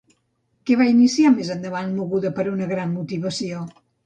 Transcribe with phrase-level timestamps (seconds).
[0.69, 3.63] Què va iniciar més endavant moguda per una gran motivació?